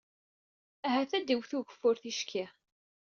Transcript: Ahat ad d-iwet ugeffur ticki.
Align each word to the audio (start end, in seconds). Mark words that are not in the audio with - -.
Ahat 0.87 1.11
ad 1.17 1.23
d-iwet 1.25 1.51
ugeffur 1.57 1.95
ticki. 2.01 2.45